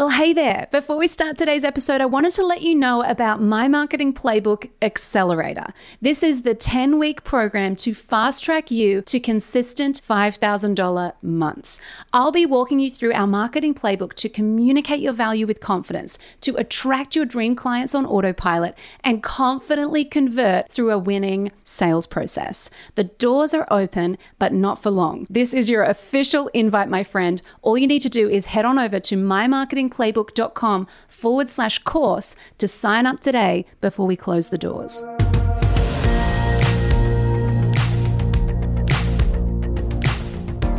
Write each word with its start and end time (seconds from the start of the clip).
Well, 0.00 0.08
hey 0.08 0.32
there. 0.32 0.66
Before 0.72 0.96
we 0.96 1.06
start 1.06 1.36
today's 1.36 1.62
episode, 1.62 2.00
I 2.00 2.06
wanted 2.06 2.32
to 2.32 2.42
let 2.42 2.62
you 2.62 2.74
know 2.74 3.04
about 3.04 3.42
my 3.42 3.68
marketing 3.68 4.14
playbook 4.14 4.70
accelerator. 4.80 5.74
This 6.00 6.22
is 6.22 6.40
the 6.40 6.54
10 6.54 6.98
week 6.98 7.22
program 7.22 7.76
to 7.76 7.92
fast 7.92 8.42
track 8.42 8.70
you 8.70 9.02
to 9.02 9.20
consistent 9.20 10.00
$5,000 10.00 11.12
months. 11.20 11.80
I'll 12.14 12.32
be 12.32 12.46
walking 12.46 12.78
you 12.78 12.88
through 12.88 13.12
our 13.12 13.26
marketing 13.26 13.74
playbook 13.74 14.14
to 14.14 14.30
communicate 14.30 15.00
your 15.00 15.12
value 15.12 15.46
with 15.46 15.60
confidence, 15.60 16.18
to 16.40 16.56
attract 16.56 17.14
your 17.14 17.26
dream 17.26 17.54
clients 17.54 17.94
on 17.94 18.06
autopilot, 18.06 18.78
and 19.04 19.22
confidently 19.22 20.06
convert 20.06 20.72
through 20.72 20.92
a 20.92 20.98
winning 20.98 21.52
sales 21.62 22.06
process. 22.06 22.70
The 22.94 23.04
doors 23.04 23.52
are 23.52 23.68
open, 23.70 24.16
but 24.38 24.54
not 24.54 24.82
for 24.82 24.90
long. 24.90 25.26
This 25.28 25.52
is 25.52 25.68
your 25.68 25.82
official 25.82 26.48
invite, 26.54 26.88
my 26.88 27.02
friend. 27.02 27.42
All 27.60 27.76
you 27.76 27.86
need 27.86 28.00
to 28.00 28.08
do 28.08 28.30
is 28.30 28.46
head 28.46 28.64
on 28.64 28.78
over 28.78 28.98
to 28.98 29.16
mymarketing 29.16 29.89
marketingplaybook.com 29.90 30.86
forward 31.08 31.50
slash 31.50 31.78
course 31.80 32.36
to 32.58 32.68
sign 32.68 33.06
up 33.06 33.20
today 33.20 33.64
before 33.80 34.06
we 34.06 34.16
close 34.16 34.50
the 34.50 34.58
doors. 34.58 35.04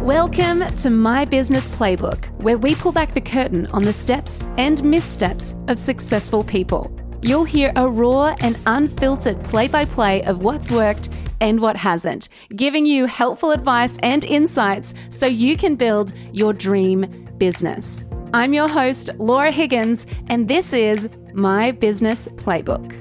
Welcome 0.01 0.65
to 0.77 0.89
My 0.89 1.25
Business 1.25 1.67
Playbook, 1.67 2.25
where 2.41 2.57
we 2.57 2.75
pull 2.75 2.91
back 2.91 3.13
the 3.13 3.21
curtain 3.21 3.67
on 3.67 3.83
the 3.83 3.93
steps 3.93 4.43
and 4.57 4.83
missteps 4.83 5.55
of 5.67 5.77
successful 5.77 6.43
people. 6.43 6.91
You'll 7.21 7.45
hear 7.45 7.71
a 7.75 7.87
raw 7.87 8.35
and 8.41 8.57
unfiltered 8.65 9.43
play 9.43 9.67
by 9.67 9.85
play 9.85 10.23
of 10.23 10.41
what's 10.41 10.71
worked 10.71 11.09
and 11.39 11.59
what 11.59 11.75
hasn't, 11.75 12.29
giving 12.55 12.85
you 12.85 13.05
helpful 13.05 13.51
advice 13.51 13.97
and 14.01 14.25
insights 14.25 14.95
so 15.09 15.27
you 15.27 15.55
can 15.55 15.75
build 15.75 16.13
your 16.33 16.51
dream 16.51 17.29
business. 17.37 18.01
I'm 18.33 18.53
your 18.53 18.69
host, 18.69 19.09
Laura 19.17 19.51
Higgins, 19.51 20.07
and 20.27 20.47
this 20.47 20.71
is 20.71 21.09
My 21.33 21.71
Business 21.71 22.29
Playbook. 22.29 22.95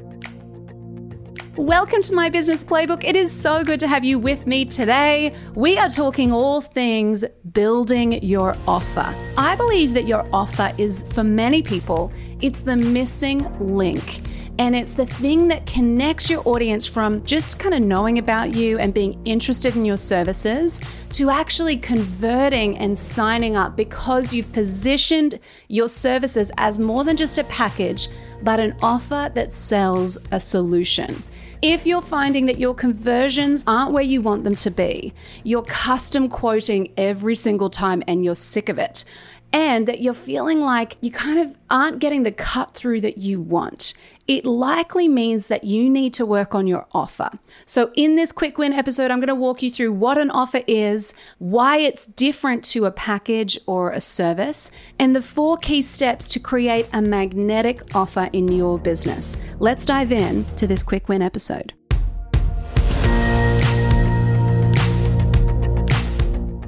Welcome 1.56 2.02
to 2.02 2.14
My 2.14 2.28
Business 2.28 2.64
Playbook. 2.64 3.04
It 3.04 3.14
is 3.14 3.30
so 3.30 3.62
good 3.62 3.78
to 3.78 3.86
have 3.86 4.04
you 4.04 4.18
with 4.18 4.48
me 4.48 4.64
today. 4.64 5.32
We 5.54 5.78
are 5.78 5.88
talking 5.88 6.32
all 6.32 6.60
things 6.60 7.24
building 7.52 8.20
your 8.24 8.56
offer. 8.66 9.14
I 9.38 9.54
believe 9.54 9.94
that 9.94 10.08
your 10.08 10.28
offer 10.32 10.72
is, 10.78 11.04
for 11.12 11.22
many 11.22 11.62
people, 11.62 12.12
it's 12.40 12.62
the 12.62 12.76
missing 12.76 13.46
link 13.60 14.22
and 14.60 14.76
it's 14.76 14.92
the 14.92 15.06
thing 15.06 15.48
that 15.48 15.64
connects 15.64 16.28
your 16.28 16.46
audience 16.46 16.84
from 16.84 17.24
just 17.24 17.58
kind 17.58 17.74
of 17.74 17.80
knowing 17.80 18.18
about 18.18 18.54
you 18.54 18.78
and 18.78 18.92
being 18.92 19.18
interested 19.24 19.74
in 19.74 19.86
your 19.86 19.96
services 19.96 20.82
to 21.08 21.30
actually 21.30 21.78
converting 21.78 22.76
and 22.76 22.96
signing 22.96 23.56
up 23.56 23.74
because 23.74 24.34
you've 24.34 24.52
positioned 24.52 25.40
your 25.68 25.88
services 25.88 26.52
as 26.58 26.78
more 26.78 27.04
than 27.04 27.16
just 27.16 27.38
a 27.38 27.44
package, 27.44 28.10
but 28.42 28.60
an 28.60 28.76
offer 28.82 29.30
that 29.34 29.54
sells 29.54 30.18
a 30.30 30.38
solution. 30.38 31.16
If 31.62 31.86
you're 31.86 32.02
finding 32.02 32.44
that 32.44 32.58
your 32.58 32.74
conversions 32.74 33.64
aren't 33.66 33.92
where 33.92 34.02
you 34.02 34.20
want 34.20 34.44
them 34.44 34.56
to 34.56 34.70
be, 34.70 35.14
you're 35.42 35.62
custom 35.62 36.28
quoting 36.28 36.92
every 36.98 37.34
single 37.34 37.70
time 37.70 38.02
and 38.06 38.26
you're 38.26 38.34
sick 38.34 38.68
of 38.68 38.78
it, 38.78 39.06
and 39.52 39.88
that 39.88 40.00
you're 40.00 40.14
feeling 40.14 40.60
like 40.60 40.96
you 41.00 41.10
kind 41.10 41.38
of 41.38 41.56
aren't 41.70 41.98
getting 41.98 42.22
the 42.22 42.32
cut 42.32 42.74
through 42.74 43.00
that 43.00 43.18
you 43.18 43.40
want, 43.40 43.94
it 44.30 44.44
likely 44.44 45.08
means 45.08 45.48
that 45.48 45.64
you 45.64 45.90
need 45.90 46.14
to 46.14 46.24
work 46.24 46.54
on 46.54 46.68
your 46.68 46.86
offer. 46.92 47.30
So, 47.66 47.90
in 47.96 48.14
this 48.14 48.30
quick 48.30 48.58
win 48.58 48.72
episode, 48.72 49.10
I'm 49.10 49.18
going 49.18 49.26
to 49.26 49.34
walk 49.34 49.60
you 49.60 49.70
through 49.70 49.92
what 49.92 50.18
an 50.18 50.30
offer 50.30 50.60
is, 50.68 51.12
why 51.38 51.78
it's 51.78 52.06
different 52.06 52.62
to 52.66 52.84
a 52.84 52.92
package 52.92 53.58
or 53.66 53.90
a 53.90 54.00
service, 54.00 54.70
and 55.00 55.16
the 55.16 55.20
four 55.20 55.56
key 55.56 55.82
steps 55.82 56.28
to 56.28 56.38
create 56.38 56.88
a 56.92 57.02
magnetic 57.02 57.92
offer 57.96 58.30
in 58.32 58.46
your 58.46 58.78
business. 58.78 59.36
Let's 59.58 59.84
dive 59.84 60.12
in 60.12 60.44
to 60.58 60.68
this 60.68 60.84
quick 60.84 61.08
win 61.08 61.22
episode. 61.22 61.74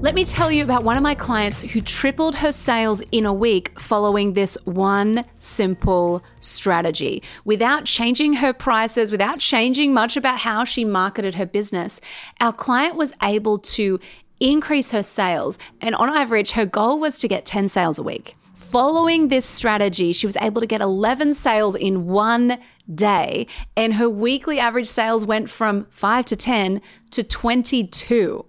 Let 0.03 0.17
me 0.17 0.25
tell 0.25 0.51
you 0.51 0.65
about 0.65 0.83
one 0.83 0.97
of 0.97 1.03
my 1.05 1.15
clients 1.15 1.63
who 1.63 1.81
tripled 1.81 2.35
her 2.39 2.51
sales 2.51 3.03
in 3.13 3.25
a 3.25 3.33
week 3.33 3.79
following 3.79 4.33
this 4.33 4.59
one 4.65 5.25
simple 5.39 6.25
strategy. 6.41 7.23
Without 7.45 7.85
changing 7.85 8.33
her 8.33 8.53
prices, 8.53 9.13
without 9.13 9.39
changing 9.39 9.95
much 9.95 10.17
about 10.17 10.41
how 10.41 10.65
she 10.65 10.85
marketed 10.85 11.37
her 11.37 11.47
business, 11.47 12.01
our 12.41 12.53
client 12.53 12.97
was 12.97 13.15
able 13.23 13.61
to 13.61 14.01
increase 14.41 14.91
her 14.91 15.05
sales. 15.05 15.57
And 15.81 15.95
on 15.95 16.09
average, 16.09 16.51
her 16.51 16.67
goal 16.67 16.99
was 16.99 17.17
to 17.19 17.29
get 17.29 17.45
10 17.45 17.69
sales 17.69 17.97
a 17.97 18.03
week. 18.03 18.35
Following 18.55 19.29
this 19.29 19.47
strategy, 19.47 20.13
she 20.13 20.27
was 20.27 20.37
able 20.39 20.61
to 20.61 20.67
get 20.67 20.81
11 20.81 21.35
sales 21.35 21.77
in 21.77 22.09
one 22.09 22.59
day, 22.93 23.47
and 23.77 23.95
her 23.95 24.11
weekly 24.11 24.59
average 24.59 24.89
sales 24.89 25.25
went 25.25 25.49
from 25.49 25.87
5 25.91 26.25
to 26.25 26.35
10 26.35 26.81
to 27.13 27.23
22. 27.23 28.47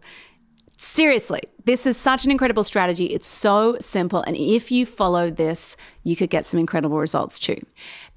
Seriously, 0.85 1.39
this 1.63 1.87
is 1.87 1.95
such 1.95 2.25
an 2.25 2.29
incredible 2.29 2.61
strategy. 2.61 3.05
It's 3.05 3.25
so 3.25 3.77
simple. 3.79 4.21
And 4.23 4.35
if 4.35 4.69
you 4.69 4.85
follow 4.85 5.31
this, 5.31 5.77
you 6.03 6.17
could 6.17 6.29
get 6.29 6.45
some 6.45 6.59
incredible 6.59 6.97
results 6.97 7.39
too. 7.39 7.55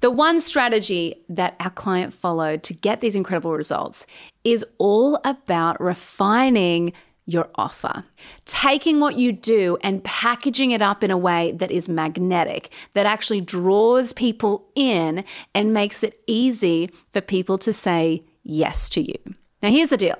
The 0.01 0.11
one 0.11 0.41
strategy 0.41 1.23
that 1.29 1.55
our 1.61 1.69
client 1.69 2.13
followed 2.13 2.63
to 2.63 2.73
get 2.73 2.99
these 2.99 3.15
incredible 3.15 3.53
results 3.53 4.05
is 4.43 4.65
all 4.79 5.21
about 5.23 5.79
refining 5.79 6.91
your 7.25 7.49
offer. 7.55 8.03
Taking 8.43 8.99
what 8.99 9.15
you 9.15 9.31
do 9.31 9.77
and 9.81 10.03
packaging 10.03 10.71
it 10.71 10.81
up 10.81 11.05
in 11.05 11.09
a 11.09 11.17
way 11.17 11.53
that 11.53 11.71
is 11.71 11.87
magnetic, 11.87 12.69
that 12.95 13.05
actually 13.05 13.39
draws 13.39 14.11
people 14.11 14.67
in 14.75 15.23
and 15.55 15.73
makes 15.73 16.03
it 16.03 16.19
easy 16.27 16.89
for 17.11 17.21
people 17.21 17.57
to 17.59 17.71
say 17.71 18.25
yes 18.43 18.89
to 18.89 19.01
you. 19.01 19.17
Now, 19.63 19.69
here's 19.69 19.89
the 19.89 19.97
deal 19.97 20.17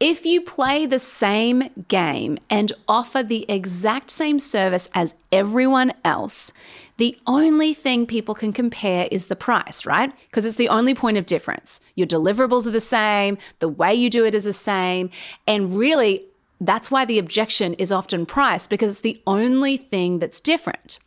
if 0.00 0.24
you 0.24 0.40
play 0.40 0.86
the 0.86 0.98
same 0.98 1.70
game 1.88 2.38
and 2.48 2.72
offer 2.86 3.22
the 3.22 3.44
exact 3.48 4.10
same 4.10 4.38
service 4.38 4.88
as 4.94 5.16
everyone 5.32 5.92
else, 6.04 6.52
the 6.98 7.18
only 7.26 7.74
thing 7.74 8.06
people 8.06 8.34
can 8.34 8.52
compare 8.52 9.08
is 9.10 9.26
the 9.26 9.36
price, 9.36 9.86
right? 9.86 10.12
Because 10.28 10.46
it's 10.46 10.56
the 10.56 10.68
only 10.68 10.94
point 10.94 11.16
of 11.16 11.26
difference. 11.26 11.80
Your 11.94 12.06
deliverables 12.06 12.66
are 12.66 12.72
the 12.72 12.80
same, 12.80 13.38
the 13.58 13.68
way 13.68 13.94
you 13.94 14.10
do 14.10 14.24
it 14.24 14.34
is 14.34 14.44
the 14.44 14.52
same, 14.52 15.10
and 15.46 15.72
really, 15.74 16.24
that's 16.60 16.90
why 16.90 17.04
the 17.04 17.20
objection 17.20 17.74
is 17.74 17.92
often 17.92 18.26
price 18.26 18.66
because 18.66 18.90
it's 18.90 19.00
the 19.00 19.22
only 19.28 19.76
thing 19.76 20.18
that's 20.18 20.40
different. 20.40 20.98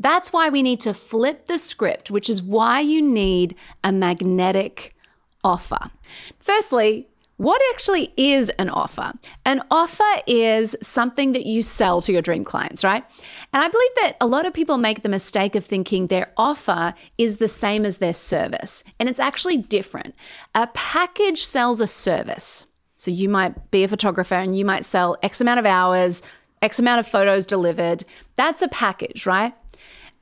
That's 0.00 0.32
why 0.32 0.48
we 0.48 0.64
need 0.64 0.80
to 0.80 0.92
flip 0.92 1.46
the 1.46 1.58
script, 1.58 2.10
which 2.10 2.28
is 2.28 2.42
why 2.42 2.80
you 2.80 3.00
need 3.00 3.54
a 3.84 3.92
magnetic 3.92 4.96
offer. 5.44 5.92
Firstly, 6.40 7.06
what 7.36 7.60
actually 7.72 8.12
is 8.16 8.48
an 8.50 8.70
offer? 8.70 9.12
An 9.44 9.62
offer 9.70 10.04
is 10.26 10.74
something 10.82 11.32
that 11.32 11.44
you 11.44 11.62
sell 11.62 12.00
to 12.00 12.12
your 12.12 12.22
dream 12.22 12.44
clients, 12.44 12.82
right? 12.82 13.04
And 13.52 13.62
I 13.62 13.68
believe 13.68 13.90
that 13.96 14.16
a 14.20 14.26
lot 14.26 14.46
of 14.46 14.54
people 14.54 14.78
make 14.78 15.02
the 15.02 15.08
mistake 15.08 15.54
of 15.54 15.64
thinking 15.64 16.06
their 16.06 16.32
offer 16.36 16.94
is 17.18 17.36
the 17.36 17.48
same 17.48 17.84
as 17.84 17.98
their 17.98 18.14
service, 18.14 18.82
and 18.98 19.08
it's 19.08 19.20
actually 19.20 19.58
different. 19.58 20.14
A 20.54 20.66
package 20.68 21.44
sells 21.44 21.80
a 21.80 21.86
service. 21.86 22.66
So 22.96 23.10
you 23.10 23.28
might 23.28 23.70
be 23.70 23.84
a 23.84 23.88
photographer 23.88 24.34
and 24.34 24.56
you 24.56 24.64
might 24.64 24.84
sell 24.84 25.18
X 25.22 25.40
amount 25.40 25.60
of 25.60 25.66
hours, 25.66 26.22
X 26.62 26.78
amount 26.78 27.00
of 27.00 27.06
photos 27.06 27.44
delivered. 27.44 28.04
That's 28.36 28.62
a 28.62 28.68
package, 28.68 29.26
right? 29.26 29.52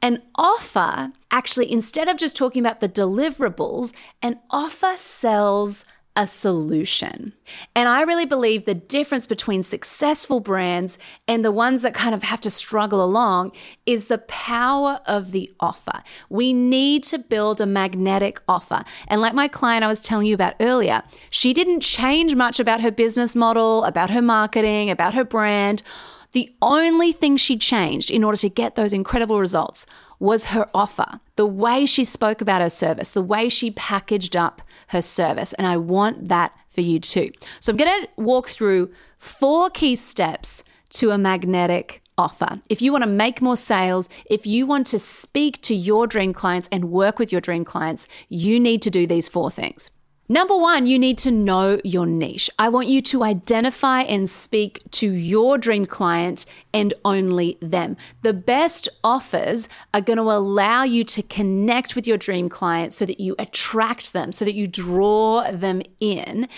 An 0.03 0.21
offer, 0.35 1.13
actually, 1.31 1.71
instead 1.71 2.09
of 2.09 2.19
just 2.19 2.37
talking 2.37 2.61
about 2.61 2.81
the 2.81 2.89
deliverables, 2.89 3.95
an 4.21 4.41
offer 4.51 4.95
sells 4.97 5.85
a 6.17 6.27
solution. 6.29 7.33
And 7.75 7.89
I 7.89 8.03
really 8.03 8.25
believe 8.25 8.65
the 8.65 8.75
difference 8.75 9.27
between 9.27 9.65
successful 9.65 10.39
brands 10.39 10.97
and 11.27 11.45
the 11.45 11.51
ones 11.51 11.83
that 11.83 11.93
kind 11.93 12.15
of 12.15 12.23
have 12.23 12.41
to 12.43 12.51
struggle 12.51 13.05
along 13.05 13.51
is 13.85 14.07
the 14.07 14.19
power 14.19 15.01
of 15.07 15.33
the 15.33 15.53
offer. 15.59 16.03
We 16.29 16.53
need 16.53 17.03
to 17.05 17.19
build 17.19 17.61
a 17.61 17.67
magnetic 17.67 18.41
offer. 18.49 18.85
And 19.09 19.21
like 19.21 19.35
my 19.35 19.49
client 19.49 19.83
I 19.83 19.89
was 19.89 20.01
telling 20.01 20.29
you 20.29 20.35
about 20.35 20.55
earlier, 20.61 21.03
she 21.31 21.53
didn't 21.53 21.81
change 21.81 22.37
much 22.37 22.61
about 22.61 22.81
her 22.81 22.93
business 22.93 23.35
model, 23.35 23.85
about 23.85 24.11
her 24.11 24.23
marketing, 24.23 24.91
about 24.91 25.15
her 25.15 25.25
brand. 25.25 25.83
The 26.31 26.55
only 26.63 27.11
thing 27.13 27.37
she 27.37 27.57
changed 27.57 28.11
in 28.11 28.23
order 28.23 28.39
to 28.39 28.49
get 28.49 28.77
those 28.77 28.93
incredible 28.93 29.41
results 29.41 29.87
was 30.25 30.47
her 30.47 30.69
offer, 30.73 31.21
the 31.37 31.47
way 31.47 31.85
she 31.85 32.03
spoke 32.03 32.41
about 32.41 32.63
her 32.63 32.71
service, 32.71 33.11
the 33.11 33.23
way 33.23 33.51
she 33.51 33.71
packaged 33.71 34.35
up 34.35 34.63
her 34.89 35.03
service. 35.03 35.53
And 35.53 35.67
I 35.67 35.77
want 35.77 36.29
that 36.29 36.53
for 36.67 36.81
you 36.81 36.99
too. 36.99 37.31
So 37.61 37.73
I'm 37.73 37.77
going 37.77 38.05
to 38.05 38.09
walk 38.17 38.49
through 38.49 38.91
four 39.19 39.69
key 39.69 39.95
steps 39.95 40.65
to 40.95 41.11
a 41.11 41.19
magnetic 41.19 42.03
offer. 42.17 42.61
If 42.71 42.81
you 42.81 42.91
want 42.91 43.05
to 43.05 43.11
make 43.11 43.43
more 43.43 43.57
sales, 43.57 44.09
if 44.25 44.47
you 44.47 44.65
want 44.65 44.87
to 44.87 44.99
speak 44.99 45.61
to 45.63 45.75
your 45.75 46.07
dream 46.07 46.33
clients 46.33 46.71
and 46.73 46.87
work 46.87 47.19
with 47.19 47.31
your 47.31 47.43
dream 47.43 47.65
clients, 47.65 48.09
you 48.31 48.59
need 48.59 48.81
to 48.83 48.91
do 48.91 49.07
these 49.07 49.29
four 49.29 49.51
things. 49.51 49.91
Number 50.27 50.57
one, 50.57 50.87
you 50.87 50.99
need 50.99 51.19
to 51.19 51.31
know 51.31 51.79
your 51.85 52.07
niche. 52.07 52.49
I 52.59 52.71
want 52.71 52.89
you 52.89 53.03
to 53.03 53.23
identify 53.23 54.01
and 54.01 54.29
speak 54.29 54.81
to 54.93 55.13
your 55.13 55.59
dream 55.59 55.85
client 55.85 56.47
and 56.73 56.95
only 57.05 57.59
them. 57.61 57.99
The 58.23 58.33
best 58.33 58.89
offers 59.05 59.69
are 59.93 60.01
going 60.01 60.17
to 60.17 60.23
allow 60.23 60.83
you 60.83 61.05
to 61.05 61.23
connect 61.23 61.95
with 61.95 62.07
your 62.07 62.17
dream 62.17 62.49
client 62.49 62.95
so 62.95 63.05
that 63.05 63.21
you 63.21 63.37
attract 63.39 64.15
them, 64.15 64.33
so 64.33 64.47
that 64.47 64.55
you 64.55 64.67
draw 64.67 65.51
them 65.51 65.83
in 66.01 66.49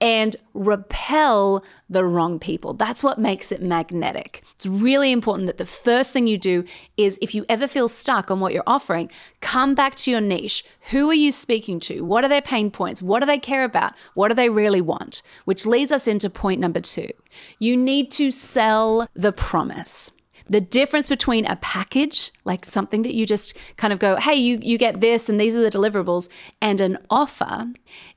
and 0.00 0.36
repel 0.54 1.64
the 1.88 2.04
wrong 2.04 2.38
people. 2.38 2.74
That's 2.74 3.02
what 3.02 3.18
makes 3.18 3.50
it 3.50 3.60
magnetic. 3.60 4.42
It's 4.54 4.66
really 4.66 5.10
important 5.12 5.46
that 5.46 5.58
the 5.58 5.66
first 5.66 6.12
thing 6.12 6.26
you 6.26 6.38
do 6.38 6.64
is 6.96 7.18
if 7.20 7.34
you 7.34 7.44
ever 7.48 7.66
feel 7.66 7.88
stuck 7.88 8.30
on 8.30 8.40
what 8.40 8.52
you're 8.52 8.62
offering, 8.66 9.10
come 9.40 9.74
back 9.74 9.94
to 9.96 10.10
your 10.10 10.20
niche. 10.20 10.64
Who 10.90 11.10
are 11.10 11.14
you 11.14 11.32
speaking 11.32 11.80
to? 11.80 12.04
What 12.04 12.24
are 12.24 12.28
their 12.28 12.42
pain 12.42 12.70
points? 12.70 13.02
What 13.16 13.20
do 13.20 13.26
they 13.26 13.38
care 13.38 13.64
about? 13.64 13.94
What 14.12 14.28
do 14.28 14.34
they 14.34 14.50
really 14.50 14.82
want? 14.82 15.22
Which 15.46 15.64
leads 15.64 15.90
us 15.90 16.06
into 16.06 16.28
point 16.28 16.60
number 16.60 16.82
two. 16.82 17.08
You 17.58 17.74
need 17.74 18.10
to 18.10 18.30
sell 18.30 19.08
the 19.14 19.32
promise. 19.32 20.12
The 20.50 20.60
difference 20.60 21.08
between 21.08 21.46
a 21.46 21.56
package, 21.56 22.30
like 22.44 22.66
something 22.66 23.00
that 23.04 23.14
you 23.14 23.24
just 23.24 23.56
kind 23.78 23.90
of 23.90 23.98
go, 23.98 24.16
hey, 24.16 24.34
you, 24.34 24.58
you 24.60 24.76
get 24.76 25.00
this 25.00 25.30
and 25.30 25.40
these 25.40 25.56
are 25.56 25.62
the 25.62 25.70
deliverables, 25.70 26.28
and 26.60 26.78
an 26.82 26.98
offer 27.08 27.68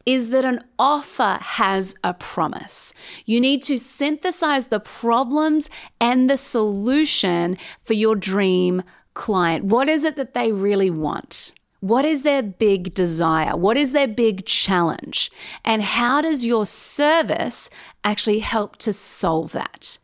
is 0.06 0.32
that 0.32 0.44
an 0.44 0.66
offer 0.78 1.38
has 1.40 1.96
a 2.04 2.14
promise. 2.14 2.94
You 3.26 3.40
need 3.40 3.62
to 3.64 3.80
synthesize 3.80 4.68
the 4.68 4.82
problems 4.82 5.70
and 6.02 6.30
the 6.30 6.38
solution 6.38 7.58
for 7.82 7.94
your 7.94 8.18
dream 8.18 8.84
client. 9.14 9.64
What 9.64 9.88
is 9.88 10.04
it 10.04 10.18
that 10.18 10.34
they 10.34 10.52
really 10.52 10.90
want? 10.90 11.54
What 11.80 12.04
is 12.06 12.24
their 12.24 12.44
big 12.44 12.94
desire? 12.94 13.56
What 13.56 13.78
is 13.78 13.94
their 13.94 14.08
big 14.08 14.46
challenge? 14.46 15.32
And 15.64 15.82
how 15.82 16.22
does 16.22 16.46
your 16.46 16.66
service 16.66 17.70
actually 18.04 18.40
help 18.40 18.76
to 18.78 18.92
solve 18.92 19.54
that? 19.54 19.98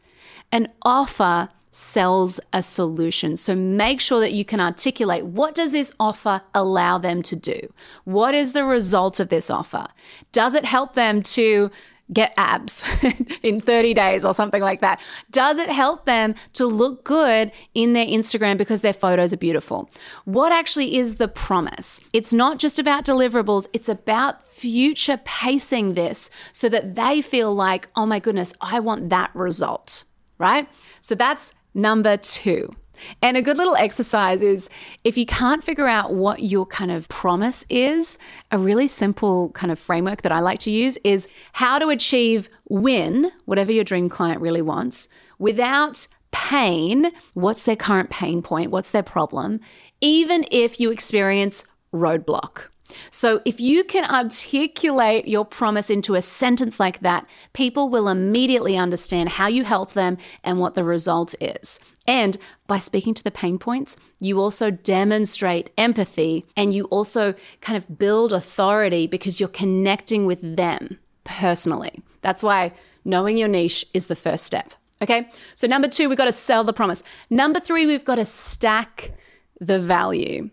An 0.52 0.70
offer 0.84 1.50
sells 1.72 2.40
a 2.54 2.64
solution. 2.64 3.36
So 3.36 3.54
make 3.54 4.00
sure 4.00 4.22
that 4.22 4.32
you 4.32 4.46
can 4.46 4.62
articulate 4.62 5.26
what 5.26 5.54
does 5.54 5.74
this 5.74 5.92
offer 6.00 6.42
allow 6.54 6.98
them 6.98 7.22
to 7.24 7.36
do? 7.36 7.74
What 8.06 8.34
is 8.34 8.54
the 8.54 8.64
result 8.64 9.20
of 9.20 9.28
this 9.28 9.50
offer? 9.50 9.88
Does 10.32 10.56
it 10.56 10.64
help 10.64 10.94
them 10.94 11.22
to 11.24 11.72
get 12.14 12.34
abs 12.38 12.84
in 13.44 13.60
30 13.60 13.94
days 13.94 14.26
or 14.26 14.34
something 14.34 14.62
like 14.62 14.82
that? 14.82 15.00
Does 15.32 15.58
it 15.58 15.70
help 15.70 16.06
them 16.06 16.36
to 16.54 16.66
look 16.66 17.04
good 17.04 17.52
in 17.74 17.94
their 17.94 18.06
Instagram 18.06 18.58
because 18.58 18.82
their 18.82 18.94
photos 18.94 19.34
are 19.34 19.38
beautiful? 19.38 19.90
What 20.26 20.52
actually 20.52 20.96
is 20.98 21.16
the 21.16 21.28
promise? 21.28 22.02
It's 22.14 22.34
not 22.34 22.60
just 22.60 22.80
about 22.80 23.06
deliverables, 23.06 23.68
it's 23.74 23.90
about 23.90 24.46
future 24.46 25.20
pacing 25.24 25.94
this 25.94 26.30
so 26.52 26.70
that 26.70 26.96
they 26.96 27.22
feel 27.22 27.54
like, 27.54 27.90
oh 27.96 28.06
my 28.06 28.20
goodness, 28.20 28.54
I 28.62 28.80
want 28.80 29.10
that 29.10 29.32
result, 29.34 30.04
right? 30.38 30.68
So 31.02 31.16
that's 31.16 31.54
number 31.74 32.18
two. 32.18 32.76
And 33.22 33.38
a 33.38 33.42
good 33.42 33.58
little 33.58 33.76
exercise 33.76 34.42
is 34.42 34.70
if 35.04 35.18
you 35.18 35.26
can't 35.26 35.64
figure 35.64 35.88
out 35.88 36.14
what 36.14 36.44
your 36.44 36.66
kind 36.66 36.92
of 36.92 37.08
promise 37.10 37.66
is, 37.70 38.18
a 38.52 38.58
really 38.58 38.88
simple 38.88 39.50
kind 39.50 39.72
of 39.72 39.80
framework 39.80 40.22
that 40.24 40.32
I 40.32 40.40
like 40.40 40.60
to 40.60 40.72
use 40.72 40.98
is 41.04 41.28
how 41.54 41.80
to 41.80 41.90
achieve 41.90 42.50
win, 42.70 43.32
whatever 43.46 43.72
your 43.72 43.84
dream 43.84 44.10
client 44.10 44.42
really 44.42 44.62
wants, 44.62 45.08
without 45.40 46.08
pain. 46.32 47.12
What's 47.34 47.64
their 47.64 47.76
current 47.76 48.10
pain 48.10 48.42
point? 48.42 48.72
What's 48.72 48.92
their 48.92 49.04
problem? 49.04 49.62
Even 50.02 50.46
if 50.52 50.80
you 50.80 50.92
experience 50.92 51.66
roadblock. 51.94 52.68
So, 53.10 53.42
if 53.46 53.60
you 53.60 53.84
can 53.84 54.06
articulate 54.06 55.28
your 55.28 55.44
promise 55.44 55.90
into 55.90 56.14
a 56.14 56.22
sentence 56.22 56.80
like 56.80 57.00
that, 57.00 57.26
people 57.54 57.90
will 57.90 58.08
immediately 58.08 58.78
understand 58.78 59.30
how 59.30 59.48
you 59.48 59.64
help 59.64 59.94
them 59.94 60.18
and 60.44 60.60
what 60.60 60.76
the 60.76 60.84
result 60.84 61.34
is. 61.42 61.80
And 62.08 62.38
by 62.68 62.80
speaking 62.80 63.14
to 63.16 63.24
the 63.24 63.32
pain 63.32 63.58
points, 63.58 63.98
you 64.20 64.40
also 64.40 64.70
demonstrate 64.72 65.72
empathy 65.78 66.46
and 66.56 66.74
you 66.74 66.86
also 66.86 67.34
kind 67.62 67.78
of 67.78 67.98
build 67.98 68.32
authority 68.32 69.08
because 69.08 69.40
you're 69.40 69.50
connecting 69.50 70.26
with 70.26 70.56
them 70.56 71.00
personally. 71.24 72.02
That's 72.22 72.44
why 72.44 72.74
knowing 73.04 73.38
your 73.38 73.48
niche 73.48 73.86
is 73.94 74.08
the 74.08 74.16
first 74.16 74.46
step. 74.46 74.74
Okay, 75.02 75.30
so 75.56 75.68
number 75.68 75.88
two, 75.88 76.08
we've 76.08 76.18
got 76.18 76.26
to 76.26 76.32
sell 76.32 76.64
the 76.64 76.74
promise. 76.74 77.04
Number 77.30 77.60
three, 77.60 77.86
we've 77.86 78.06
got 78.06 78.16
to 78.16 78.26
stack 78.26 79.12
the 79.60 79.80
value. 79.80 80.50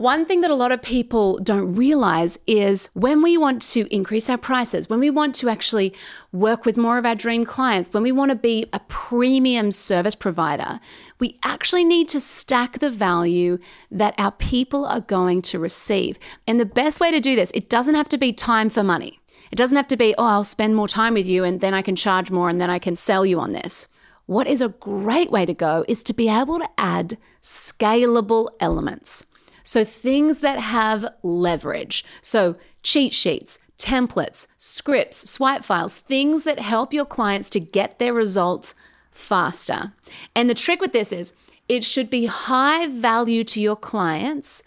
One 0.00 0.24
thing 0.24 0.40
that 0.40 0.50
a 0.50 0.54
lot 0.54 0.72
of 0.72 0.80
people 0.80 1.38
don't 1.40 1.74
realize 1.74 2.38
is 2.46 2.88
when 2.94 3.20
we 3.20 3.36
want 3.36 3.60
to 3.72 3.86
increase 3.94 4.30
our 4.30 4.38
prices, 4.38 4.88
when 4.88 4.98
we 4.98 5.10
want 5.10 5.34
to 5.34 5.50
actually 5.50 5.92
work 6.32 6.64
with 6.64 6.78
more 6.78 6.96
of 6.96 7.04
our 7.04 7.14
dream 7.14 7.44
clients, 7.44 7.92
when 7.92 8.02
we 8.02 8.10
want 8.10 8.30
to 8.30 8.34
be 8.34 8.64
a 8.72 8.80
premium 8.88 9.70
service 9.70 10.14
provider, 10.14 10.80
we 11.18 11.38
actually 11.42 11.84
need 11.84 12.08
to 12.08 12.18
stack 12.18 12.78
the 12.78 12.88
value 12.88 13.58
that 13.90 14.14
our 14.16 14.32
people 14.32 14.86
are 14.86 15.02
going 15.02 15.42
to 15.42 15.58
receive. 15.58 16.18
And 16.46 16.58
the 16.58 16.64
best 16.64 16.98
way 16.98 17.10
to 17.10 17.20
do 17.20 17.36
this, 17.36 17.50
it 17.50 17.68
doesn't 17.68 17.94
have 17.94 18.08
to 18.08 18.16
be 18.16 18.32
time 18.32 18.70
for 18.70 18.82
money. 18.82 19.20
It 19.52 19.56
doesn't 19.56 19.76
have 19.76 19.88
to 19.88 19.98
be, 19.98 20.14
oh, 20.16 20.24
I'll 20.24 20.44
spend 20.44 20.76
more 20.76 20.88
time 20.88 21.12
with 21.12 21.26
you 21.26 21.44
and 21.44 21.60
then 21.60 21.74
I 21.74 21.82
can 21.82 21.94
charge 21.94 22.30
more 22.30 22.48
and 22.48 22.58
then 22.58 22.70
I 22.70 22.78
can 22.78 22.96
sell 22.96 23.26
you 23.26 23.38
on 23.38 23.52
this. 23.52 23.86
What 24.24 24.46
is 24.46 24.62
a 24.62 24.70
great 24.70 25.30
way 25.30 25.44
to 25.44 25.52
go 25.52 25.84
is 25.88 26.02
to 26.04 26.14
be 26.14 26.30
able 26.30 26.58
to 26.58 26.70
add 26.78 27.18
scalable 27.42 28.48
elements. 28.60 29.26
So 29.70 29.84
things 29.84 30.40
that 30.40 30.58
have 30.58 31.14
leverage. 31.22 32.04
So 32.22 32.56
cheat 32.82 33.14
sheets, 33.14 33.60
templates, 33.78 34.48
scripts, 34.56 35.30
swipe 35.30 35.64
files, 35.64 36.00
things 36.00 36.42
that 36.42 36.58
help 36.58 36.92
your 36.92 37.04
clients 37.04 37.48
to 37.50 37.60
get 37.60 38.00
their 38.00 38.12
results 38.12 38.74
faster. 39.12 39.92
And 40.34 40.50
the 40.50 40.54
trick 40.54 40.80
with 40.80 40.92
this 40.92 41.12
is 41.12 41.34
it 41.68 41.84
should 41.84 42.10
be 42.10 42.26
high 42.26 42.88
value 42.88 43.44
to 43.44 43.60
your 43.60 43.76
clients 43.76 44.64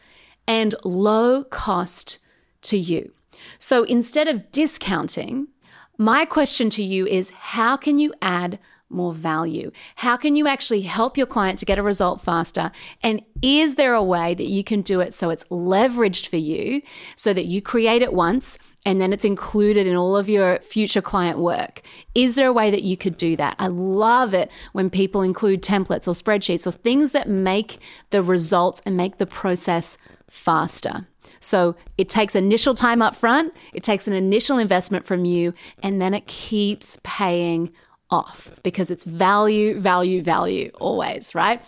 and 0.47 0.73
low 0.85 1.43
cost 1.43 2.19
to 2.61 2.77
you. 2.77 3.11
So 3.59 3.83
instead 3.83 4.29
of 4.29 4.53
discounting, 4.53 5.49
my 5.97 6.23
question 6.23 6.69
to 6.69 6.81
you 6.81 7.05
is 7.07 7.29
how 7.31 7.75
can 7.75 7.99
you 7.99 8.13
add 8.21 8.57
more 8.93 9.13
value? 9.13 9.71
How 9.97 10.17
can 10.17 10.35
you 10.35 10.47
actually 10.47 10.81
help 10.81 11.17
your 11.17 11.27
client 11.27 11.59
to 11.59 11.65
get 11.65 11.79
a 11.79 11.83
result 11.83 12.21
faster? 12.21 12.71
And 13.01 13.21
is 13.41 13.75
there 13.75 13.93
a 13.93 14.03
way 14.03 14.33
that 14.33 14.45
you 14.45 14.63
can 14.63 14.81
do 14.81 14.99
it 14.99 15.13
so 15.13 15.29
it's 15.29 15.43
leveraged 15.45 16.27
for 16.27 16.37
you 16.37 16.81
so 17.15 17.33
that 17.33 17.45
you 17.45 17.61
create 17.61 18.01
it 18.01 18.13
once 18.13 18.57
and 18.85 18.99
then 18.99 19.13
it's 19.13 19.25
included 19.25 19.87
in 19.87 19.95
all 19.95 20.17
of 20.17 20.29
your 20.29 20.59
future 20.59 21.01
client 21.01 21.39
work? 21.39 21.81
Is 22.15 22.35
there 22.35 22.47
a 22.47 22.53
way 22.53 22.71
that 22.71 22.83
you 22.83 22.97
could 22.97 23.17
do 23.17 23.35
that? 23.37 23.55
I 23.59 23.67
love 23.67 24.33
it 24.33 24.51
when 24.73 24.89
people 24.89 25.21
include 25.21 25.61
templates 25.61 26.07
or 26.07 26.11
spreadsheets 26.11 26.67
or 26.67 26.71
things 26.71 27.11
that 27.13 27.29
make 27.29 27.79
the 28.09 28.21
results 28.21 28.81
and 28.85 28.97
make 28.97 29.17
the 29.17 29.25
process 29.25 29.97
faster. 30.29 31.07
So 31.43 31.75
it 31.97 32.09
takes 32.09 32.35
initial 32.35 32.73
time 32.73 33.01
up 33.01 33.15
front, 33.15 33.53
it 33.73 33.83
takes 33.83 34.07
an 34.07 34.13
initial 34.13 34.57
investment 34.57 35.05
from 35.05 35.25
you, 35.25 35.53
and 35.81 36.01
then 36.01 36.13
it 36.13 36.25
keeps 36.25 36.97
paying 37.03 37.73
off 38.13 38.51
because 38.61 38.91
it's 38.91 39.03
value, 39.03 39.79
value, 39.79 40.21
value 40.21 40.69
always, 40.79 41.33
right? 41.33 41.61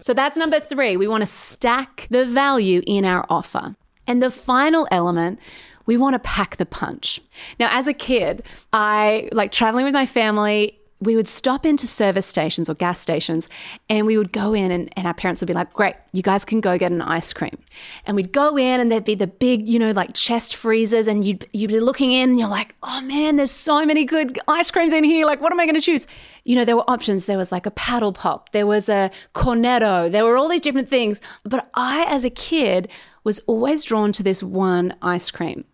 So 0.00 0.12
that's 0.12 0.36
number 0.36 0.58
three. 0.58 0.96
We 0.96 1.06
want 1.06 1.22
to 1.22 1.26
stack 1.26 2.08
the 2.10 2.24
value 2.24 2.82
in 2.86 3.04
our 3.04 3.24
offer. 3.30 3.76
And 4.08 4.20
the 4.20 4.32
final 4.32 4.88
element, 4.90 5.38
we 5.86 5.96
want 5.96 6.14
to 6.14 6.18
pack 6.18 6.56
the 6.56 6.66
punch. 6.66 7.20
Now, 7.60 7.68
as 7.70 7.86
a 7.86 7.92
kid, 7.92 8.42
I 8.72 9.28
like 9.32 9.52
traveling 9.52 9.84
with 9.84 9.94
my 9.94 10.06
family 10.06 10.78
we 11.02 11.16
would 11.16 11.26
stop 11.26 11.66
into 11.66 11.86
service 11.86 12.26
stations 12.26 12.70
or 12.70 12.74
gas 12.74 13.00
stations 13.00 13.48
and 13.90 14.06
we 14.06 14.16
would 14.16 14.32
go 14.32 14.54
in 14.54 14.70
and, 14.70 14.88
and, 14.96 15.06
our 15.06 15.14
parents 15.14 15.40
would 15.40 15.48
be 15.48 15.52
like, 15.52 15.72
great, 15.72 15.96
you 16.12 16.22
guys 16.22 16.44
can 16.44 16.60
go 16.60 16.78
get 16.78 16.92
an 16.92 17.02
ice 17.02 17.32
cream. 17.32 17.58
And 18.06 18.14
we'd 18.14 18.32
go 18.32 18.56
in 18.56 18.78
and 18.78 18.90
there'd 18.90 19.04
be 19.04 19.16
the 19.16 19.26
big, 19.26 19.68
you 19.68 19.80
know, 19.80 19.90
like 19.90 20.14
chest 20.14 20.54
freezers 20.54 21.08
and 21.08 21.24
you'd, 21.24 21.48
you'd 21.52 21.72
be 21.72 21.80
looking 21.80 22.12
in 22.12 22.30
and 22.30 22.38
you're 22.38 22.48
like, 22.48 22.76
oh 22.84 23.00
man, 23.00 23.34
there's 23.34 23.50
so 23.50 23.84
many 23.84 24.04
good 24.04 24.38
ice 24.46 24.70
creams 24.70 24.92
in 24.92 25.02
here. 25.02 25.26
Like, 25.26 25.40
what 25.40 25.52
am 25.52 25.58
I 25.58 25.66
going 25.66 25.74
to 25.74 25.80
choose? 25.80 26.06
You 26.44 26.54
know, 26.54 26.64
there 26.64 26.76
were 26.76 26.88
options. 26.88 27.26
There 27.26 27.38
was 27.38 27.50
like 27.50 27.66
a 27.66 27.72
paddle 27.72 28.12
pop, 28.12 28.52
there 28.52 28.66
was 28.66 28.88
a 28.88 29.10
cornetto, 29.34 30.10
there 30.10 30.24
were 30.24 30.36
all 30.36 30.48
these 30.48 30.60
different 30.60 30.88
things. 30.88 31.20
But 31.42 31.68
I, 31.74 32.04
as 32.04 32.24
a 32.24 32.30
kid, 32.30 32.88
was 33.24 33.40
always 33.40 33.82
drawn 33.82 34.12
to 34.12 34.22
this 34.22 34.42
one 34.42 34.94
ice 35.02 35.30
cream. 35.30 35.64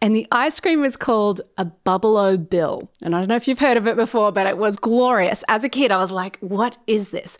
And 0.00 0.14
the 0.14 0.26
ice 0.32 0.58
cream 0.60 0.80
was 0.80 0.96
called 0.96 1.40
a 1.56 1.64
Bubble 1.64 2.36
Bill. 2.36 2.90
And 3.02 3.14
I 3.14 3.20
don't 3.20 3.28
know 3.28 3.36
if 3.36 3.46
you've 3.46 3.58
heard 3.58 3.76
of 3.76 3.86
it 3.86 3.96
before, 3.96 4.32
but 4.32 4.46
it 4.46 4.58
was 4.58 4.76
glorious. 4.76 5.44
As 5.48 5.64
a 5.64 5.68
kid, 5.68 5.92
I 5.92 5.98
was 5.98 6.10
like, 6.10 6.38
what 6.40 6.78
is 6.86 7.10
this? 7.10 7.38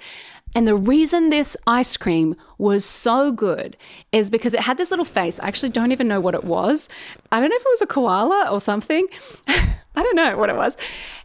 And 0.55 0.69
the 0.69 0.75
reason 0.75 1.31
this 1.31 1.57
ice 1.67 1.97
cream 1.97 2.37
was 2.59 2.85
so 2.85 3.33
good 3.33 3.77
is 4.13 4.29
because 4.29 4.53
it 4.55 4.61
had 4.61 4.77
this 4.77 4.91
little 4.91 5.05
face. 5.05 5.41
I 5.41 5.49
actually 5.49 5.71
don't 5.71 5.93
even 5.93 6.09
know 6.09 6.21
what 6.21 6.35
it 6.35 6.45
was. 6.45 6.89
I 7.31 7.41
don't 7.41 7.49
know 7.49 7.57
if 7.57 7.63
it 7.63 7.69
was 7.71 7.83
a 7.83 7.87
koala 7.87 8.49
or 8.51 8.61
something. 8.61 9.07
I 9.49 10.03
don't 10.03 10.17
know 10.17 10.37
what 10.37 10.51
it 10.51 10.57
was. 10.57 10.77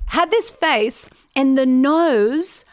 Had 0.08 0.32
this 0.32 0.50
face, 0.50 1.10
and 1.36 1.58
the 1.58 1.66
nose 1.66 2.64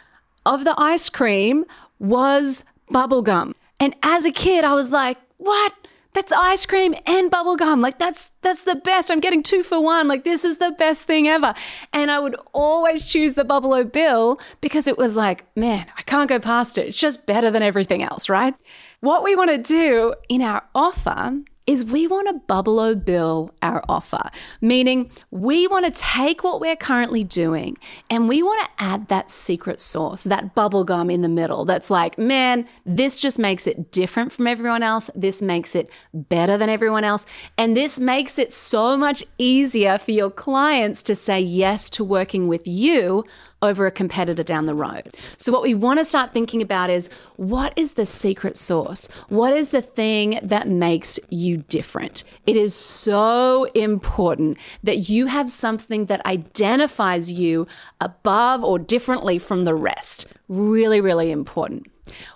of 0.47 0.65
the 0.65 0.75
ice 0.79 1.09
cream 1.09 1.65
was 1.99 2.63
bubblegum. 2.93 3.55
And 3.81 3.97
as 4.03 4.25
a 4.25 4.31
kid, 4.31 4.65
I 4.65 4.75
was 4.75 4.93
like, 4.93 5.19
what? 5.39 5.73
That's 6.15 6.31
ice 6.31 6.65
cream 6.65 6.95
and 7.07 7.29
bubble 7.29 7.57
gum. 7.57 7.81
Like 7.81 7.99
that's 7.99 8.31
that's 8.41 8.63
the 8.63 8.77
best. 8.77 9.11
I'm 9.11 9.21
getting 9.21 9.43
two 9.43 9.65
for 9.65 9.83
one. 9.83 10.07
Like 10.07 10.23
this 10.23 10.45
is 10.45 10.59
the 10.59 10.71
best 10.79 11.03
thing 11.03 11.27
ever. 11.27 11.55
And 11.93 12.11
I 12.11 12.21
would 12.21 12.37
always 12.53 13.05
choose 13.05 13.35
the 13.35 13.45
Bubble 13.45 13.75
O 13.75 13.83
Bill 13.83 14.39
because 14.61 14.87
it 14.87 14.97
was 14.97 15.17
like, 15.17 15.45
man, 15.57 15.87
I 15.99 16.03
can't 16.03 16.29
go 16.29 16.39
past 16.39 16.79
it. 16.79 16.87
It's 16.87 16.97
just 16.97 17.27
better 17.27 17.51
than 17.51 17.63
everything 17.63 18.03
else, 18.03 18.29
right? 18.29 18.55
What 19.01 19.25
we 19.25 19.35
want 19.35 19.51
to 19.51 19.59
do 19.59 20.15
in 20.29 20.41
our 20.41 20.63
offer 20.75 21.35
is 21.67 21.85
we 21.85 22.07
want 22.07 22.29
to 22.29 22.35
bubble 22.47 22.79
o 22.79 22.95
bill 22.95 23.55
our 23.63 23.83
offer, 23.89 24.31
meaning 24.61 25.11
we 25.31 25.67
want 25.67 25.87
to 25.87 25.91
take 25.91 26.45
what 26.45 26.61
we're 26.61 26.77
currently 26.77 27.25
doing 27.25 27.77
and 28.11 28.29
we 28.29 28.43
want 28.43 28.65
to 28.65 28.85
add 28.85 29.09
that 29.09 29.31
secret 29.31 29.81
sauce, 29.81 30.25
that 30.25 30.55
bubble 30.55 30.85
gum 30.85 31.09
in 31.11 31.23
the 31.23 31.29
middle 31.29 31.65
that's 31.65 31.91
like, 31.91 32.19
man, 32.19 32.67
this 32.85 33.19
just 33.19 33.39
makes 33.39 33.67
it 33.67 33.91
different 33.91 34.31
from 34.31 34.47
everyone 34.47 34.83
else. 34.83 35.11
This 35.15 35.41
makes 35.41 35.75
it 35.75 35.91
better 36.13 36.59
than 36.59 36.69
everyone 36.69 37.05
else. 37.05 37.27
And 37.57 37.77
this 37.77 37.99
makes 37.99 38.39
it 38.39 38.53
so 38.53 38.97
much 38.97 39.25
easier 39.39 39.99
for 39.99 40.11
your 40.11 40.31
clients 40.31 41.03
to 41.05 41.15
say 41.15 41.41
yes 41.41 41.89
to 41.91 42.05
working 42.05 42.47
with 42.47 42.69
you 42.69 43.25
over 43.65 43.87
a 43.87 43.91
competitor 43.91 44.43
down 44.43 44.67
the 44.67 44.75
road. 44.75 45.09
So, 45.37 45.53
what 45.53 45.63
we 45.63 45.75
want 45.75 45.99
to 45.99 46.05
start 46.05 46.33
thinking 46.33 46.63
about 46.63 46.91
is 46.91 47.09
what 47.37 47.73
is 47.77 47.95
the 47.95 48.07
secret 48.07 48.57
sauce? 48.57 49.09
What 49.29 49.53
is 49.55 49.71
the 49.71 49.83
thing 49.83 50.39
that 50.43 50.69
makes 50.69 51.19
you 51.31 51.59
different? 51.59 52.25
It 52.47 52.57
is 52.57 52.75
so 52.75 53.65
important 53.75 54.59
that 54.83 55.09
you 55.09 55.27
have 55.27 55.51
something 55.51 56.07
that 56.07 56.25
identifies 56.27 57.33
you 57.33 57.67
above 58.01 58.63
or 58.63 58.79
differently 58.79 59.39
from 59.39 59.65
the 59.65 59.75
rest. 59.75 60.27
Really, 60.49 61.01
really 61.01 61.31
important. 61.31 61.87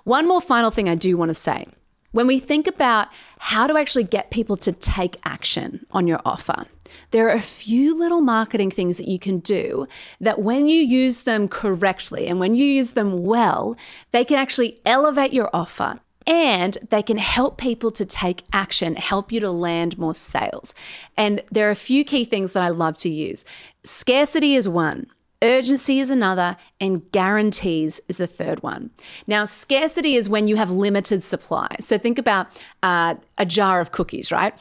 One 0.04 0.26
more 0.26 0.40
final 0.40 0.70
thing 0.70 0.88
I 0.88 0.94
do 0.94 1.16
want 1.16 1.30
to 1.30 1.34
say. 1.34 1.66
When 2.12 2.26
we 2.26 2.38
think 2.38 2.66
about 2.66 3.08
how 3.38 3.66
to 3.66 3.76
actually 3.76 4.04
get 4.04 4.30
people 4.30 4.56
to 4.56 4.72
take 4.72 5.18
action 5.24 5.84
on 5.90 6.06
your 6.06 6.20
offer, 6.24 6.64
there 7.10 7.28
are 7.28 7.34
a 7.34 7.42
few 7.42 7.98
little 7.98 8.20
marketing 8.20 8.70
things 8.70 8.96
that 8.98 9.08
you 9.08 9.18
can 9.18 9.38
do 9.38 9.86
that 10.20 10.40
when 10.40 10.68
you 10.68 10.80
use 10.80 11.22
them 11.22 11.48
correctly 11.48 12.26
and 12.26 12.40
when 12.40 12.54
you 12.54 12.64
use 12.64 12.92
them 12.92 13.24
well, 13.24 13.76
they 14.10 14.24
can 14.24 14.38
actually 14.38 14.78
elevate 14.84 15.32
your 15.32 15.50
offer 15.52 16.00
and 16.26 16.76
they 16.90 17.02
can 17.02 17.16
help 17.16 17.56
people 17.56 17.90
to 17.90 18.04
take 18.04 18.44
action, 18.52 18.96
help 18.96 19.32
you 19.32 19.40
to 19.40 19.50
land 19.50 19.98
more 19.98 20.14
sales. 20.14 20.74
And 21.16 21.42
there 21.50 21.68
are 21.68 21.72
a 21.72 21.76
few 21.76 22.04
key 22.04 22.26
things 22.26 22.52
that 22.52 22.62
I 22.62 22.68
love 22.68 22.96
to 22.98 23.08
use. 23.08 23.46
Scarcity 23.82 24.54
is 24.54 24.68
one. 24.68 25.06
Urgency 25.40 26.00
is 26.00 26.10
another, 26.10 26.56
and 26.80 27.10
guarantees 27.12 28.00
is 28.08 28.16
the 28.16 28.26
third 28.26 28.62
one. 28.62 28.90
Now, 29.28 29.44
scarcity 29.44 30.16
is 30.16 30.28
when 30.28 30.48
you 30.48 30.56
have 30.56 30.70
limited 30.70 31.22
supply. 31.22 31.68
So 31.78 31.96
think 31.96 32.18
about 32.18 32.48
uh, 32.82 33.14
a 33.36 33.46
jar 33.46 33.80
of 33.80 33.92
cookies, 33.92 34.32
right? 34.32 34.52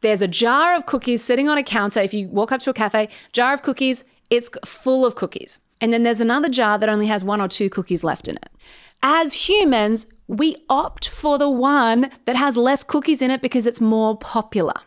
There's 0.00 0.22
a 0.22 0.28
jar 0.28 0.74
of 0.74 0.86
cookies 0.86 1.22
sitting 1.22 1.48
on 1.48 1.58
a 1.58 1.62
counter. 1.62 2.00
If 2.00 2.14
you 2.14 2.28
walk 2.28 2.50
up 2.50 2.60
to 2.62 2.70
a 2.70 2.74
cafe, 2.74 3.08
jar 3.32 3.52
of 3.52 3.62
cookies, 3.62 4.04
it's 4.30 4.48
full 4.64 5.04
of 5.04 5.16
cookies. 5.16 5.60
And 5.82 5.92
then 5.92 6.02
there's 6.02 6.20
another 6.20 6.48
jar 6.48 6.78
that 6.78 6.88
only 6.88 7.08
has 7.08 7.22
one 7.24 7.40
or 7.40 7.48
two 7.48 7.68
cookies 7.68 8.02
left 8.02 8.26
in 8.26 8.36
it. 8.36 8.48
As 9.02 9.48
humans, 9.48 10.06
we 10.28 10.56
opt 10.70 11.08
for 11.08 11.36
the 11.36 11.50
one 11.50 12.10
that 12.24 12.36
has 12.36 12.56
less 12.56 12.84
cookies 12.84 13.20
in 13.20 13.30
it 13.30 13.42
because 13.42 13.66
it's 13.66 13.80
more 13.80 14.16
popular 14.16 14.80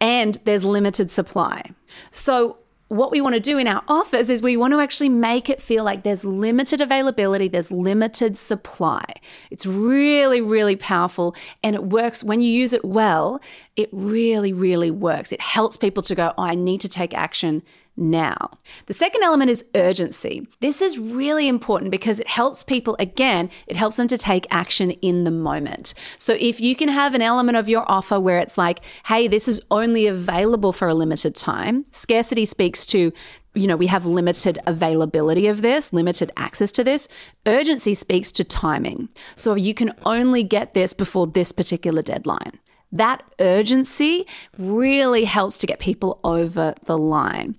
and 0.00 0.38
there's 0.44 0.64
limited 0.64 1.10
supply. 1.10 1.70
So 2.10 2.58
what 2.90 3.12
we 3.12 3.20
want 3.20 3.36
to 3.36 3.40
do 3.40 3.56
in 3.56 3.68
our 3.68 3.84
office 3.86 4.28
is 4.28 4.42
we 4.42 4.56
want 4.56 4.74
to 4.74 4.80
actually 4.80 5.08
make 5.08 5.48
it 5.48 5.62
feel 5.62 5.84
like 5.84 6.02
there's 6.02 6.24
limited 6.24 6.80
availability, 6.80 7.46
there's 7.46 7.70
limited 7.70 8.36
supply. 8.36 9.04
It's 9.48 9.64
really, 9.64 10.40
really 10.40 10.74
powerful 10.74 11.36
and 11.62 11.76
it 11.76 11.84
works 11.84 12.24
when 12.24 12.40
you 12.40 12.50
use 12.50 12.72
it 12.72 12.84
well. 12.84 13.40
It 13.76 13.90
really, 13.92 14.52
really 14.52 14.90
works. 14.90 15.30
It 15.30 15.40
helps 15.40 15.76
people 15.76 16.02
to 16.02 16.16
go, 16.16 16.34
oh, 16.36 16.42
I 16.42 16.56
need 16.56 16.80
to 16.80 16.88
take 16.88 17.14
action 17.14 17.62
now. 18.00 18.58
The 18.86 18.94
second 18.94 19.22
element 19.22 19.50
is 19.50 19.64
urgency. 19.74 20.48
This 20.60 20.80
is 20.80 20.98
really 20.98 21.46
important 21.46 21.90
because 21.90 22.18
it 22.18 22.28
helps 22.28 22.62
people, 22.62 22.96
again, 22.98 23.50
it 23.68 23.76
helps 23.76 23.96
them 23.96 24.08
to 24.08 24.18
take 24.18 24.46
action 24.50 24.90
in 24.90 25.24
the 25.24 25.30
moment. 25.30 25.94
So 26.18 26.36
if 26.40 26.60
you 26.60 26.74
can 26.74 26.88
have 26.88 27.14
an 27.14 27.22
element 27.22 27.58
of 27.58 27.68
your 27.68 27.88
offer 27.90 28.18
where 28.18 28.38
it's 28.38 28.58
like, 28.58 28.80
hey, 29.06 29.28
this 29.28 29.46
is 29.46 29.60
only 29.70 30.06
available 30.06 30.72
for 30.72 30.88
a 30.88 30.94
limited 30.94 31.36
time, 31.36 31.84
scarcity 31.92 32.44
speaks 32.44 32.86
to 32.86 33.12
you 33.54 33.66
know, 33.66 33.76
we 33.76 33.88
have 33.88 34.06
limited 34.06 34.60
availability 34.66 35.48
of 35.48 35.60
this, 35.60 35.92
limited 35.92 36.30
access 36.36 36.70
to 36.70 36.84
this. 36.84 37.08
Urgency 37.46 37.94
speaks 37.94 38.30
to 38.30 38.44
timing. 38.44 39.08
So 39.34 39.56
you 39.56 39.74
can 39.74 39.92
only 40.06 40.44
get 40.44 40.72
this 40.74 40.92
before 40.92 41.26
this 41.26 41.50
particular 41.50 42.00
deadline. 42.00 42.60
That 42.92 43.22
urgency 43.38 44.26
really 44.58 45.24
helps 45.24 45.58
to 45.58 45.66
get 45.66 45.78
people 45.78 46.18
over 46.24 46.74
the 46.84 46.98
line. 46.98 47.54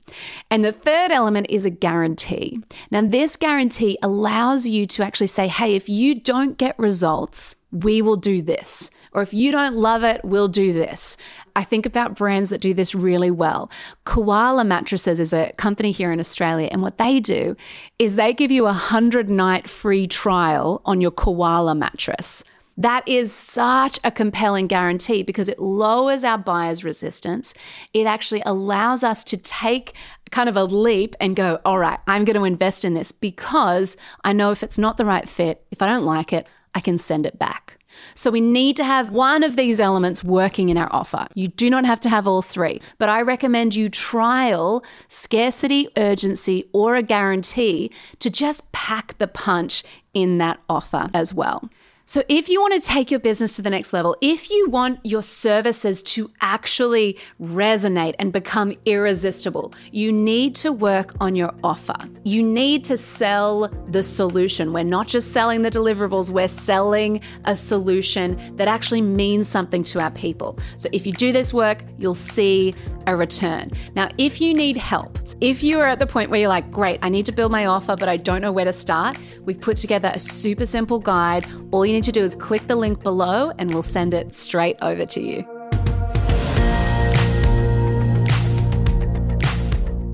And 0.50 0.64
the 0.66 0.74
third 0.74 1.12
element 1.12 1.48
is 1.50 1.66
a 1.66 1.70
guarantee. 1.70 2.60
Now, 2.90 3.02
this 3.02 3.38
guarantee 3.38 3.98
allows 4.04 4.68
you 4.68 4.86
to 4.88 5.04
actually 5.04 5.28
say, 5.28 5.48
hey, 5.48 5.76
if 5.76 5.88
you 5.88 6.16
don't 6.16 6.58
get 6.58 6.78
results, 6.78 7.56
we 7.72 8.02
will 8.02 8.18
do 8.18 8.42
this. 8.42 8.92
Or 9.14 9.22
if 9.22 9.34
you 9.34 9.52
don't 9.52 9.76
love 9.76 10.04
it, 10.04 10.24
we'll 10.26 10.50
do 10.50 10.74
this. 10.74 11.16
I 11.56 11.64
think 11.64 11.86
about 11.86 12.16
brands 12.16 12.50
that 12.50 12.60
do 12.60 12.74
this 12.74 12.94
really 12.94 13.32
well. 13.32 13.72
Koala 14.04 14.66
Mattresses 14.66 15.20
is 15.20 15.32
a 15.34 15.54
company 15.58 15.92
here 15.92 16.12
in 16.12 16.20
Australia, 16.20 16.68
and 16.72 16.82
what 16.82 16.98
they 16.98 17.20
do 17.20 17.56
is 17.98 18.16
they 18.16 18.34
give 18.34 18.52
you 18.52 18.64
a 18.64 18.76
100 18.76 19.30
night 19.30 19.70
free 19.70 20.08
trial 20.08 20.82
on 20.86 21.00
your 21.02 21.12
Koala 21.12 21.76
mattress. 21.76 22.44
That 22.78 23.08
is 23.08 23.34
such 23.34 24.00
a 24.04 24.12
compelling 24.12 24.68
guarantee 24.68 25.24
because 25.24 25.50
it 25.50 25.60
lowers 25.60 26.24
our 26.24 26.38
buyer's 26.38 26.84
resistance. 26.84 27.54
It 27.94 28.08
actually 28.08 28.42
allows 28.46 29.04
us 29.04 29.24
to 29.26 29.38
take 29.38 29.94
kind 30.32 30.48
of 30.48 30.56
a 30.56 30.64
leap 30.64 31.16
and 31.20 31.36
go, 31.36 31.60
all 31.66 31.78
right, 31.78 32.00
I'm 32.08 32.26
going 32.26 32.38
to 32.38 32.46
invest 32.46 32.86
in 32.86 32.94
this 32.94 33.12
because 33.12 33.98
I 34.24 34.34
know 34.34 34.52
if 34.52 34.64
it's 34.64 34.78
not 34.78 34.98
the 34.98 35.06
right 35.06 35.28
fit, 35.28 35.66
if 35.72 35.82
I 35.82 35.88
don't 35.88 36.06
like 36.06 36.32
it, 36.34 36.48
I 36.74 36.80
can 36.80 36.98
send 36.98 37.26
it 37.26 37.38
back. 37.38 37.78
So 38.14 38.32
we 38.32 38.42
need 38.42 38.78
to 38.78 38.84
have 38.84 39.10
one 39.12 39.44
of 39.44 39.56
these 39.56 39.80
elements 39.80 40.24
working 40.24 40.70
in 40.70 40.78
our 40.78 40.88
offer. 40.92 41.28
You 41.36 41.48
do 41.48 41.70
not 41.70 41.86
have 41.86 42.00
to 42.02 42.10
have 42.10 42.26
all 42.26 42.42
three, 42.42 42.82
but 42.98 43.10
I 43.10 43.22
recommend 43.22 43.76
you 43.76 43.90
trial 43.90 44.84
scarcity, 45.10 45.88
urgency, 45.98 46.70
or 46.74 46.96
a 46.96 47.04
guarantee 47.04 47.92
to 48.20 48.30
just 48.30 48.72
pack 48.72 49.18
the 49.18 49.28
punch 49.28 49.84
in 50.14 50.38
that 50.40 50.60
offer 50.70 51.10
as 51.14 51.34
well. 51.34 51.70
So, 52.12 52.22
if 52.28 52.50
you 52.50 52.60
want 52.60 52.74
to 52.74 52.82
take 52.82 53.10
your 53.10 53.22
business 53.22 53.56
to 53.56 53.62
the 53.62 53.70
next 53.70 53.94
level, 53.94 54.18
if 54.20 54.50
you 54.50 54.70
want 54.70 55.00
your 55.06 55.24
services 55.24 56.04
to 56.04 56.30
actually 56.42 57.18
resonate 57.42 58.16
and 58.20 58.34
become 58.34 58.74
irresistible, 58.86 59.74
you 59.94 60.12
need 60.12 60.54
to 60.56 60.74
work 60.74 61.14
on 61.22 61.38
your 61.38 61.54
offer. 61.64 61.96
You 62.26 62.44
need 62.44 62.84
to 62.84 62.98
sell 62.98 63.70
the 63.88 64.04
solution. 64.04 64.74
We're 64.74 64.84
not 64.84 65.08
just 65.08 65.32
selling 65.32 65.62
the 65.62 65.70
deliverables, 65.70 66.30
we're 66.30 66.50
selling 66.50 67.22
a 67.46 67.56
solution 67.56 68.38
that 68.58 68.68
actually 68.68 69.04
means 69.04 69.48
something 69.48 69.82
to 69.84 70.02
our 70.02 70.12
people. 70.12 70.60
So, 70.76 70.90
if 70.92 71.08
you 71.08 71.14
do 71.14 71.32
this 71.32 71.54
work, 71.54 71.86
you'll 71.98 72.14
see 72.14 72.76
a 73.08 73.16
return. 73.16 73.72
Now, 73.96 74.10
if 74.18 74.42
you 74.42 74.54
need 74.54 74.76
help, 74.76 75.18
if 75.42 75.64
you 75.64 75.80
are 75.80 75.88
at 75.88 75.98
the 75.98 76.06
point 76.06 76.30
where 76.30 76.40
you're 76.40 76.50
like, 76.50 76.70
great, 76.70 77.00
I 77.02 77.10
need 77.10 77.26
to 77.26 77.32
build 77.32 77.52
my 77.52 77.66
offer, 77.66 77.96
but 77.96 78.08
I 78.08 78.16
don't 78.16 78.42
know 78.42 78.52
where 78.52 78.66
to 78.66 78.72
start, 78.72 79.18
we've 79.44 79.60
put 79.60 79.76
together 79.76 80.12
a 80.14 80.20
super 80.20 80.68
simple 80.68 81.00
guide. 81.00 81.48
All 81.72 81.84
you 81.84 81.94
need 81.94 82.01
to 82.04 82.12
do 82.12 82.22
is 82.24 82.36
click 82.36 82.68
the 82.68 82.76
link 82.76 83.04
below 83.04 83.52
and 83.58 83.74
we'll 83.74 83.84
send 83.84 84.14
it 84.14 84.34
straight 84.34 84.78
over 84.82 85.06
to 85.06 85.22
you. 85.22 85.61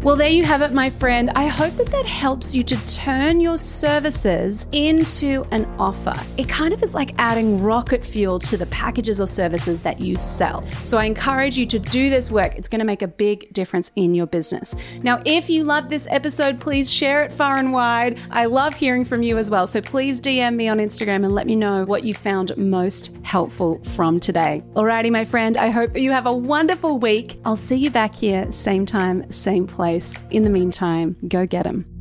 Well, 0.08 0.16
there 0.16 0.30
you 0.30 0.46
have 0.46 0.62
it, 0.62 0.72
my 0.72 0.90
friend. 0.90 1.30
I 1.32 1.48
hope 1.48 1.74
that 1.74 1.88
that 1.88 2.06
helps 2.06 2.56
you 2.56 2.64
to 2.64 2.88
turn 2.88 3.42
your 3.42 3.58
services 3.58 4.66
into 4.72 5.46
an 5.52 5.66
offer. 5.78 6.16
It 6.38 6.48
kind 6.48 6.74
of 6.74 6.82
is 6.82 6.96
like 6.96 7.14
adding 7.18 7.62
rocket 7.62 8.06
fuel 8.06 8.40
to 8.40 8.56
the 8.56 8.68
packages 8.68 9.20
or 9.20 9.28
services 9.28 9.82
that 9.82 10.00
you 10.00 10.16
sell. 10.16 10.66
So 10.86 10.98
I 10.98 11.04
encourage 11.04 11.58
you 11.58 11.66
to 11.66 11.78
do 11.78 12.10
this 12.10 12.32
work. 12.32 12.56
It's 12.56 12.70
going 12.70 12.80
to 12.80 12.86
make 12.86 13.02
a 13.02 13.08
big 13.10 13.52
difference 13.52 13.92
in 13.98 14.16
your 14.16 14.28
business. 14.28 14.74
Now, 15.04 15.22
if 15.26 15.50
you 15.50 15.66
love 15.66 15.90
this 15.90 16.08
episode, 16.10 16.62
please 16.62 16.90
share 16.90 17.24
it 17.24 17.34
far 17.34 17.58
and 17.58 17.74
wide. 17.74 18.18
I 18.32 18.46
love 18.46 18.76
hearing 18.76 19.04
from 19.04 19.24
you 19.24 19.38
as 19.38 19.50
well. 19.50 19.68
So 19.68 19.82
please 19.82 20.22
DM 20.22 20.56
me 20.56 20.70
on 20.70 20.78
Instagram 20.78 21.26
and 21.26 21.36
let 21.36 21.48
me 21.48 21.58
know 21.58 21.84
what 21.84 22.06
you 22.06 22.14
found 22.14 22.56
most 22.56 23.14
helpful 23.24 23.84
from 23.84 24.22
today. 24.22 24.64
Alrighty, 24.74 25.12
my 25.12 25.26
friend, 25.26 25.58
I 25.58 25.70
hope 25.70 25.92
that 25.92 26.00
you 26.00 26.14
have 26.14 26.28
a 26.28 26.34
wonderful 26.34 26.98
week. 26.98 27.42
I'll 27.44 27.58
see 27.58 27.76
you 27.76 27.92
back 27.92 28.16
here, 28.16 28.50
same 28.54 28.86
time, 28.86 29.30
same 29.34 29.68
place. 29.98 30.22
In 30.30 30.44
the 30.44 30.50
meantime, 30.50 31.16
go 31.27 31.46
get 31.46 31.63
them. 31.63 31.97